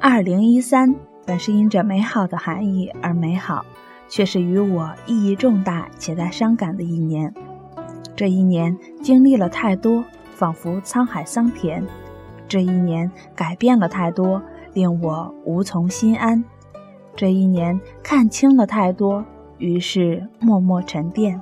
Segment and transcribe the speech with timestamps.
[0.00, 0.94] 二零一三
[1.26, 3.64] 本是因着美好的含义而美好，
[4.08, 7.32] 却是与我意义重大且带伤感的一年。
[8.16, 10.04] 这一年经历了太多，
[10.34, 11.82] 仿佛沧海桑田；
[12.48, 16.42] 这一年改变了太多，令我无从心安；
[17.14, 19.24] 这一年看清了太多，
[19.58, 21.40] 于是默默沉淀。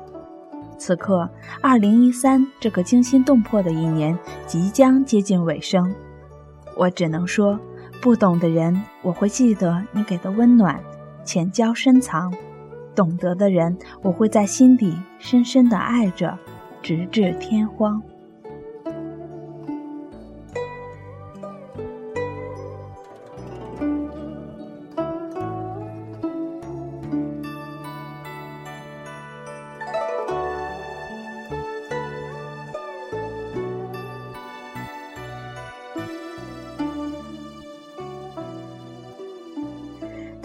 [0.76, 1.28] 此刻，
[1.60, 5.94] 二零一三这个惊心动魄的一年即将接近尾声，
[6.76, 7.58] 我只能说。
[8.00, 10.80] 不懂的人，我会记得你给的温暖，
[11.24, 12.30] 浅交深藏；
[12.94, 16.38] 懂得的人，我会在心底深深的爱着，
[16.80, 18.00] 直至天荒。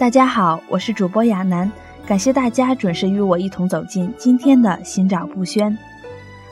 [0.04, 1.72] 大家好，我是主播亚楠，
[2.04, 5.74] 感谢大家准时与我一同走进今天的心照不宣。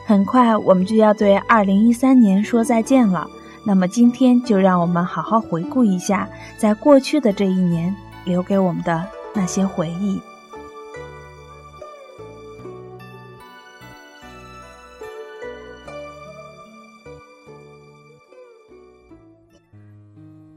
[0.07, 3.29] 很快我们就要对二零一三年说再见了，
[3.63, 7.95] 那么今天就让我们好好回顾一下，在过去的这一年
[8.25, 10.19] 留给我们的那些回忆。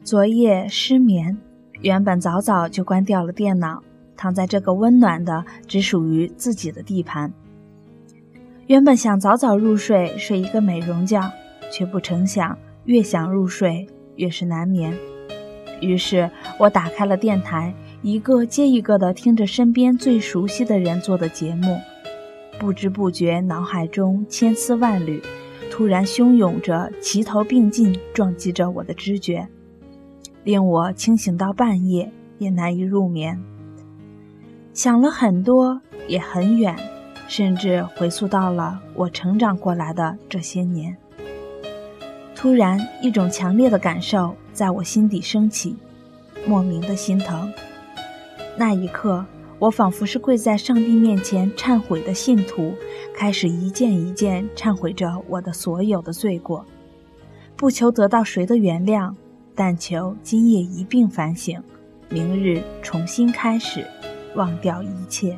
[0.03, 1.37] 昨夜失眠。
[1.87, 3.81] 原本早早就关掉了电脑，
[4.17, 7.33] 躺在这个温暖的、只属于自己的地盘。
[8.67, 11.31] 原本想早早入睡，睡一个美容觉，
[11.71, 14.99] 却不成想越想入睡越是难眠。
[15.81, 21.79] 于是我打开了电台，一个接一个的听着身边最熟悉的人做的节目，
[22.59, 25.23] 不知不觉脑海中千丝万缕，
[25.71, 29.47] 突然汹涌着，齐头并进撞击着我的知觉。
[30.47, 32.09] 令我清醒到半夜
[32.39, 33.37] 也难以入眠，
[34.73, 36.77] 想了很多，也很远，
[37.27, 40.97] 甚至回溯到了我成长过来的这些年。
[42.37, 45.75] 突然，一种强烈的感受在我心底升起，
[46.47, 47.53] 莫名的心疼。
[48.57, 49.27] 那一刻，
[49.59, 52.73] 我仿佛是跪在上帝面前忏悔的信徒，
[53.13, 56.65] 开始一件一件忏悔着我的所有的罪过，
[57.57, 59.13] 不求得到谁的原谅。
[59.57, 61.61] 但求今夜一并反省，
[62.11, 63.87] 明日重新开始，
[64.35, 65.37] 忘掉一切。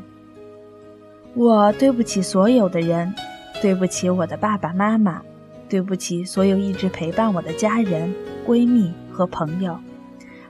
[1.35, 3.15] 我对不起所有的人，
[3.63, 5.23] 对不起我的爸爸妈妈，
[5.69, 8.13] 对不起所有一直陪伴我的家人、
[8.45, 9.79] 闺蜜和朋友，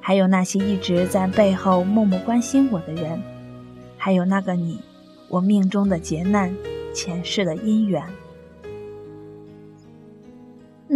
[0.01, 3.21] 还有那些一直在背后默默关心我的人，
[3.99, 4.81] 还有那个你，
[5.29, 6.57] 我命中的劫难，
[6.95, 8.03] 前世的姻缘。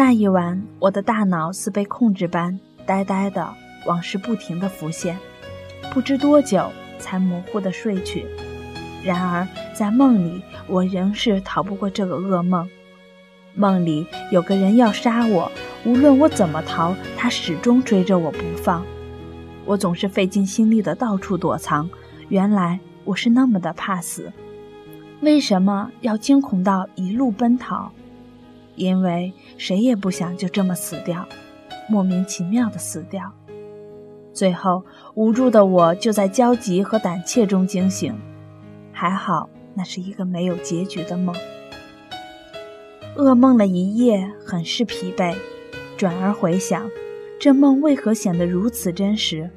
[0.04, 3.54] 那一晚，我的大脑似被控制般呆呆的，
[3.86, 5.16] 往事不停的浮现，
[5.92, 8.26] 不知多久才模糊的睡去。
[9.04, 12.68] 然而在梦里，我仍是逃不过这个噩梦。
[13.54, 15.52] 梦里有个人要杀我，
[15.84, 18.84] 无论我怎么逃，他始终追着我不放。
[19.64, 21.88] 我总是费尽心力的到处躲藏，
[22.28, 24.32] 原来我是那么的怕死。
[25.20, 27.92] 为什么要惊恐到一路奔逃？
[28.74, 31.26] 因为谁也不想就这么死掉，
[31.88, 33.32] 莫名其妙的死掉。
[34.32, 34.84] 最后，
[35.14, 38.14] 无助的我就在焦急和胆怯中惊醒。
[38.92, 41.34] 还好，那是一个没有结局的梦。
[43.16, 45.34] 噩梦了一夜，很是疲惫。
[45.98, 46.90] 转而回想，
[47.38, 49.50] 这梦为何显得如此真实？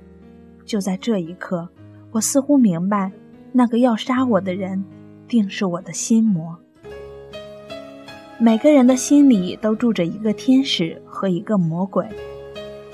[0.66, 1.70] 就在这一刻，
[2.12, 3.12] 我似乎明白，
[3.54, 4.84] 那个要杀我的人，
[5.28, 6.58] 定是我的心魔。
[8.38, 12.06] 每个人的心里都住着一个天使和一个魔鬼。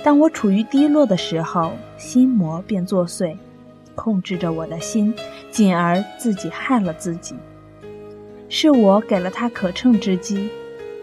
[0.04, 3.36] 当我处于低落的时候，心魔便作祟，
[3.96, 5.12] 控制着我的心，
[5.50, 7.36] 进而自己害了自己。
[8.50, 10.48] 是我给了他可乘之机，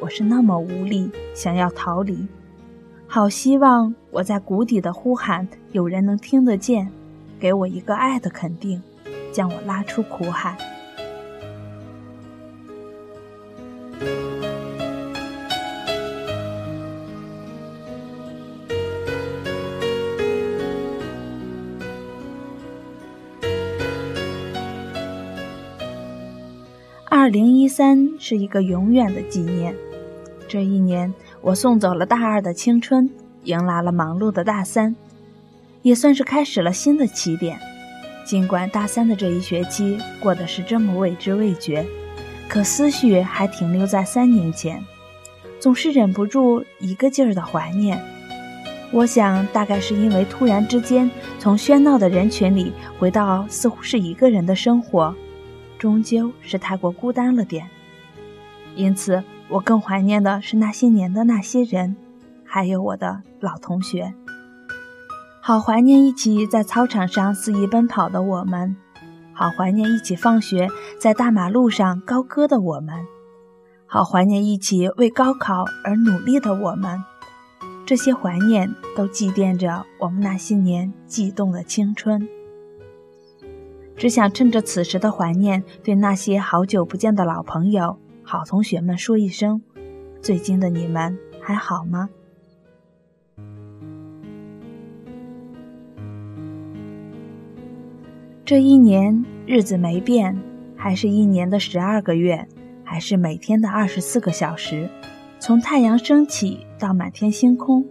[0.00, 2.29] 我是那么无力，想要逃离。
[3.08, 6.88] 好希望我在谷底的呼喊有人能听得见，
[7.40, 8.81] 给我一个爱的肯定，
[9.32, 10.56] 将我拉出苦海。
[27.28, 29.75] 二零一三是一个永远的纪念。
[30.48, 33.10] 这一年，我送走了大二的青春，
[33.44, 34.96] 迎来了忙碌的大三，
[35.82, 37.58] 也算是开始了新的起点。
[38.25, 41.84] 尽管大三的这一学期过得是这么未知未觉，
[42.48, 44.82] 可思绪还停留在三年前，
[45.60, 48.02] 总是忍不住一个劲儿的怀念。
[48.90, 55.14] 我想，大概是因为突然之间从喧闹的人群里回到似乎是一个人的生活，
[55.78, 57.69] 终究是太过孤单了点。
[58.75, 61.96] 因此，我更怀念的是那些年的那些人，
[62.44, 64.14] 还有我的老同学。
[65.40, 68.76] 好怀念一起在操场上肆意奔跑的我们，
[69.32, 70.69] 好怀念一起放学
[71.00, 72.94] 在大马路上高歌的我们，
[73.86, 77.02] 好怀念一起为高考而努力的我们。
[77.86, 82.28] 这些怀念都祭奠着我们那些年悸动的青春，
[83.99, 89.61] 只想趁着此时的怀念，对那些好久不见的老朋友、好同学们说一声：
[90.23, 92.09] 最近的你们还好吗？
[98.45, 100.39] 这一年日子没变，
[100.77, 102.47] 还是一年的十二个月，
[102.85, 104.89] 还是每天的二十四个小时。
[105.41, 107.85] 从太阳升起到满天星空，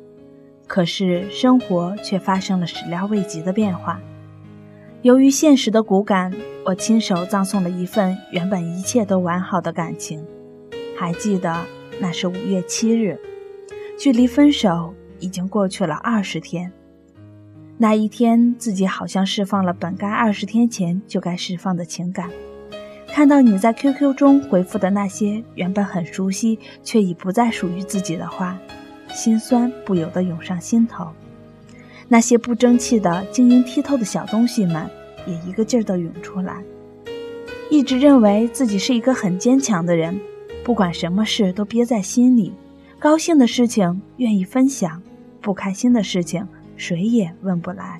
[0.67, 3.99] 可是生活却发生了始料未及的变化。
[5.03, 6.33] 由于现实的骨感，
[6.65, 10.25] 我亲手葬送了一份原本一切都完好的感情。
[10.97, 11.55] 还记得
[11.99, 13.19] 那是五月七日，
[13.97, 16.71] 距离分手已经过去了二十天。
[17.77, 22.31] 那一天，自己好像释放了本该二十天前就该释放的情感。
[23.07, 28.57] 看到你在 QQ 中回复的那些原本很熟悉却已不再属于自己的话，
[29.13, 31.07] 心酸不由得涌上心头。
[32.07, 34.89] 那些不争气的、晶莹剔透的小东西们
[35.25, 36.63] 也一个劲儿地涌出来。
[37.69, 40.19] 一直认为自己是一个很坚强的人，
[40.63, 42.53] 不管什么事都憋在心里，
[42.97, 45.01] 高兴的事情愿意分享，
[45.41, 47.99] 不开心的事情谁也问不来。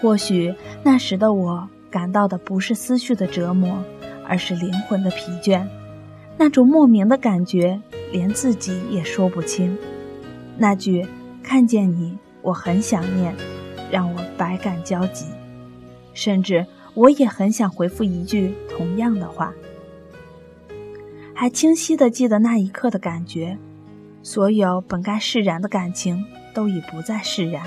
[0.00, 1.68] 或许那时的我。
[1.90, 3.78] 感到的不是思绪的折磨，
[4.26, 5.64] 而是灵魂的疲倦。
[6.36, 7.80] 那种莫名的感觉，
[8.10, 9.78] 连自己也说不清。
[10.58, 11.06] 那句
[11.44, 13.32] “看见你，我很想念”，
[13.92, 15.26] 让我百感交集。
[16.14, 19.52] 甚至我也很想回复一句同样的话。
[21.34, 23.58] 还清晰的记得那一刻的感觉，
[24.22, 26.24] 所有本该释然的感情
[26.54, 27.62] 都已不再释然，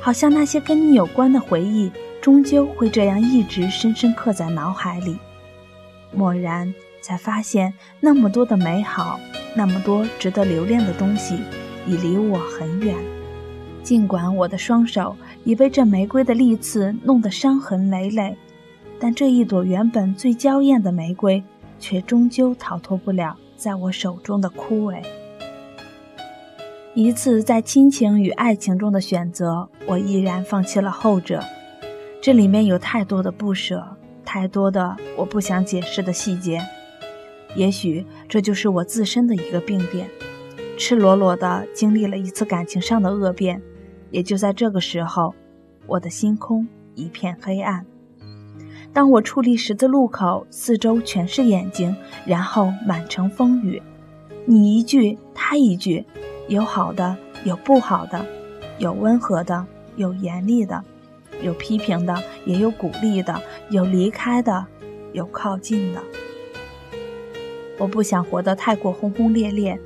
[0.00, 1.90] 好像那些跟你有关的回忆。
[2.20, 5.16] 终究会这样一直深深刻在脑海里，
[6.12, 9.18] 蓦然才发现，那么多的美好，
[9.54, 11.38] 那么多值得留恋的东西，
[11.90, 12.96] 已离我很远。
[13.82, 18.36] 尽管我的双手已被这玫瑰的利刺弄得伤痕累累，
[19.00, 21.42] 但这一朵原本最娇艳的玫瑰，
[21.80, 25.02] 却终究逃脱不了在我手中的枯萎。
[26.94, 31.42] 一次在亲情与爱情中的选择，我毅然放弃了后者。
[32.22, 36.60] 这里面有太多的不舍，太多的我不想解释的细节。
[37.56, 40.06] 也许这就是我自身的一个病变，
[40.80, 43.60] 赤裸裸的经历了一次感情上的恶变。
[44.10, 45.34] 也就在这个时候，
[45.86, 47.84] 我的心空一片黑暗。
[48.90, 51.94] 当我矗立十字路口，四周全是眼睛，
[52.24, 53.82] 然后满城风雨，
[54.46, 56.02] 你一句他一句，
[56.48, 58.24] 有好的，有不好的，
[58.78, 60.82] 有温和的，有严厉的。
[61.42, 63.34] 有批评的，也有鼓励的；
[63.68, 64.66] 有离开的，
[65.12, 66.00] 有靠近的。
[67.78, 69.78] 我不想活得太过轰轰烈烈，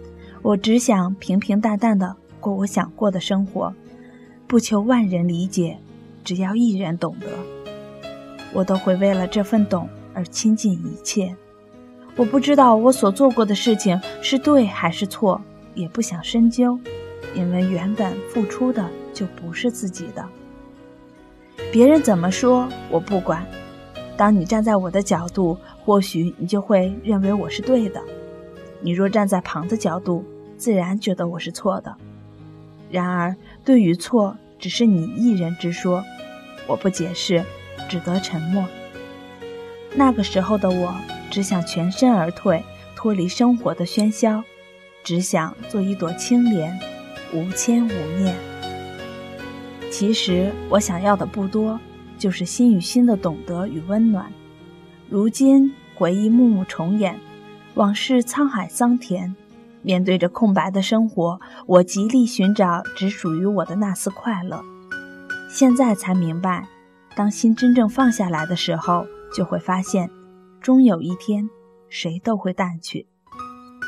[0.45, 3.73] 我只想平平淡淡的过我想过的生活，
[4.47, 5.79] 不求万人理解，
[6.23, 7.29] 只要一人懂得。
[8.53, 11.35] 我都会为了这份懂而倾尽一切。
[12.15, 15.41] 我不知道我所做过的事情是对还是错，
[15.75, 16.79] 也不想深究，
[17.35, 20.23] 因为原本付出的就不是自己的。
[21.73, 23.47] 别人怎么说我不管，
[24.15, 27.99] 当你站在我的角度，或许你就会认为我是对的；
[28.83, 30.23] 你若站在旁的角度，
[30.65, 31.95] 自然觉得我是错的。
[32.91, 36.03] 然而，对与错只是你一人之说，
[36.67, 37.45] 我不解释，
[37.87, 38.65] 只得沉默。
[39.95, 40.95] 那个时候的我，
[41.31, 42.65] 只想全身而退，
[42.97, 44.43] 脱离生活的喧嚣，
[45.03, 46.81] 只想做一朵青莲，
[47.35, 48.35] 无牵无念。
[49.91, 51.79] 其实我想要的不多，
[52.17, 54.33] 就是心与心的懂得与温暖。
[55.11, 57.21] 如今回忆幕幕重演，
[57.75, 59.37] 往事沧海桑田。
[59.85, 64.61] 面对着空白的生活，我极力寻找只属于我的那丝快乐。
[65.49, 66.67] 现在才明白，
[67.15, 70.11] 当心真正放下来的时候，就会发现，
[70.61, 71.49] 终有一天，
[71.89, 73.07] 谁都会淡去。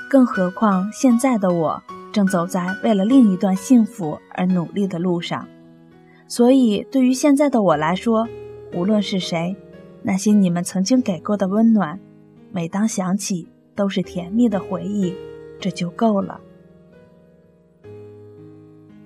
[0.08, 5.48] 更何况现在的我，正走在为了另一段幸福而努力的路上。
[6.28, 8.28] 所以，对于现在的我来说，
[8.74, 9.56] 无论是谁，
[10.02, 11.98] 那些你们曾经给过的温暖，
[12.52, 15.14] 每当想起，都是甜蜜的回忆，
[15.58, 16.40] 这就够了。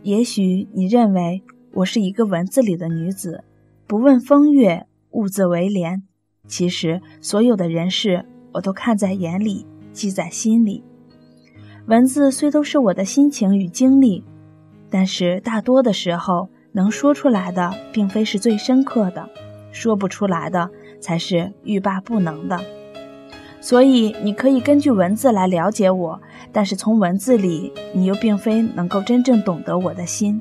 [0.03, 1.43] 也许你认为
[1.73, 3.45] 我是一个文字里的女子，
[3.87, 6.03] 不问风月，兀自为廉。
[6.47, 10.83] 其实，所有的人事我都看在眼里，记在心里。
[11.87, 14.25] 文字虽都是我的心情与经历，
[14.89, 19.29] 但是大多的时候，能说出来的并非是最深刻的，
[19.71, 22.59] 说不出来的才是欲罢不能的。
[23.61, 30.41] 所以，你可以根据文字来了解我，但是从文字里，你又并非能够真正懂得我的心。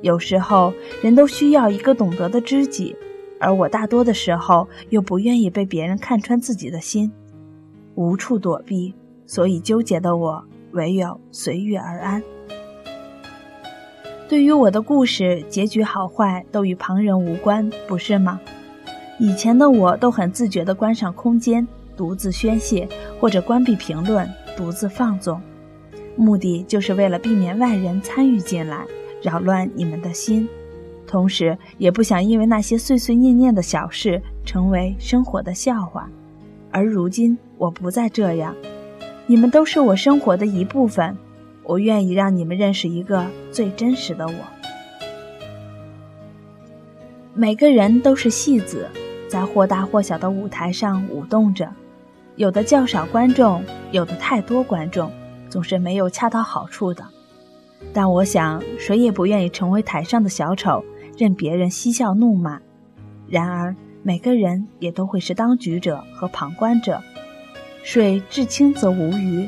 [0.00, 2.96] 有时候，人都需要一个懂得的知己。
[3.38, 7.10] 而我大多的时候又不愿意被别人看穿自己的心，
[7.94, 8.94] 无处躲避，
[9.24, 12.22] 所以纠结的我唯有随遇而安。
[14.28, 18.38] 对于我的故事结局好坏都与旁人无关，不是吗？
[19.18, 21.66] 以前的我都很自觉地关上空间，
[22.00, 22.88] 独自宣泄，
[23.20, 24.26] 或者关闭评论，
[24.56, 25.38] 独自放纵，
[26.16, 28.86] 目的就是为了避免外人参与进来，
[29.20, 30.48] 扰乱你们的心。
[31.06, 36.08] 同时，也不想因为那些碎碎念念的小事成为生活的笑话。
[36.70, 38.56] 而如今，我不再这样，
[39.26, 41.14] 你们都是我生活的一部分，
[41.64, 44.34] 我愿意让你们认识一个最真实的我。
[47.34, 48.88] 每个人都是戏子，
[49.28, 51.70] 在或大或小的舞台上舞动着，
[52.36, 55.10] 有的较少观众，有的太多观众，
[55.48, 57.04] 总是没有恰到好处的。
[57.92, 60.84] 但我想，谁也不愿意成为台上的小丑。
[61.18, 62.58] 任别人嬉笑怒骂，
[63.28, 67.02] 然而每个人也都会是当局者和旁观者。
[67.82, 69.46] 水至清则无鱼，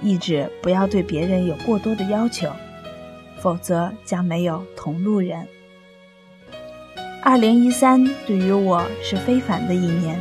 [0.00, 2.48] 意指不要对别人有过多的要求，
[3.36, 5.46] 否则将没有同路人。
[7.22, 10.18] 二零一三对于我是非凡的一年，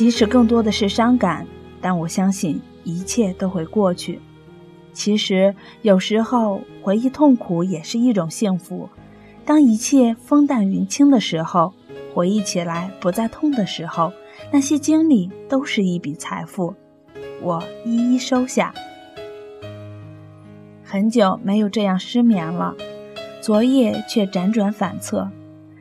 [0.00, 1.46] 即使更多的是伤感，
[1.78, 4.18] 但我相信一切都会过去。
[4.94, 8.88] 其实有时候回忆痛苦也是一种幸福。
[9.44, 11.74] 当一切风淡云轻的时候，
[12.14, 14.10] 回忆起来不再痛的时候，
[14.50, 16.74] 那些经历都是一笔财富，
[17.42, 18.72] 我一一收下。
[20.82, 22.74] 很久没有这样失眠了，
[23.42, 25.30] 昨夜却辗转反侧，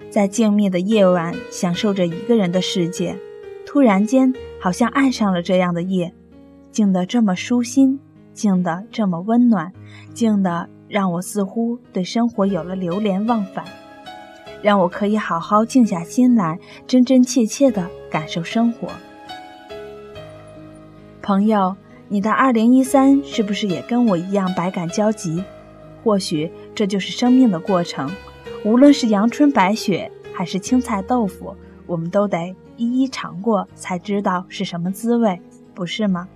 [0.09, 3.15] 在静谧的夜晚享受着一个人的世界，
[3.71, 6.11] 突然间好像爱上了这样的夜，
[6.71, 7.99] 静得这么舒心，
[8.33, 9.71] 静得这么温暖，
[10.11, 10.67] 静得。
[10.87, 13.63] 让我似乎对生活有了流连忘返，
[14.63, 16.57] 让我可以好好静下心来，
[16.87, 18.87] 真真切切地感受生活。
[21.21, 21.75] 朋友，
[22.07, 25.43] 你的二零一三是不是也跟我一样百感交集？
[26.03, 28.09] 或许这就是生命的过程。
[28.65, 31.55] 无论是阳春白雪，还是青菜豆腐，
[31.89, 35.41] 我们都得一一尝过，才知道是什么滋味，
[35.73, 36.29] 不是吗？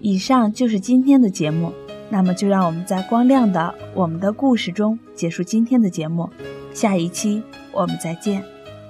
[0.00, 1.72] 以上就是今天的节目。
[2.10, 6.28] 那么，就让我们在光亮的我们的故事中结束今天的节目。
[6.74, 8.42] 下一期我们再见，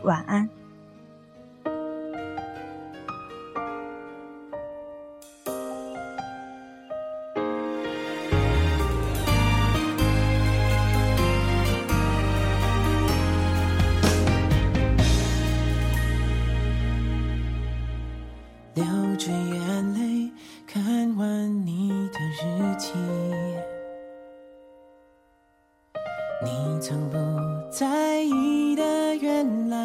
[0.04, 0.61] 晚安。
[18.74, 18.84] 流
[19.18, 20.30] 着眼泪
[20.66, 22.88] 看完你的日记，
[26.42, 27.16] 你曾不
[27.70, 29.81] 在意的，原来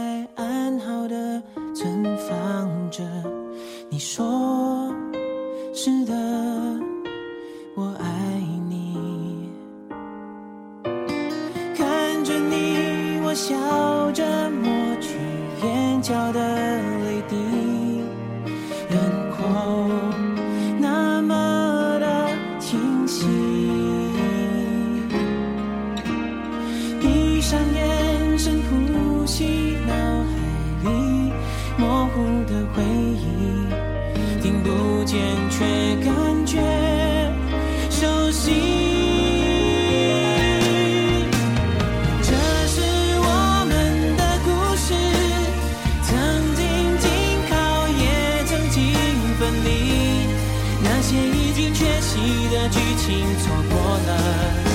[53.18, 54.67] 经错过了。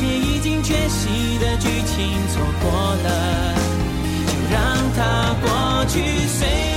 [0.00, 2.70] 些已经缺席的剧情错过
[3.04, 3.54] 了，
[4.26, 4.58] 就让
[4.96, 6.69] 它过去，随。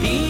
[0.00, 0.27] Yeah.